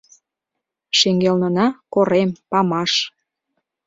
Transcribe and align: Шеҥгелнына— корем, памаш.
Шеҥгелнына— 0.97 1.67
корем, 1.93 2.29
памаш. 2.49 2.91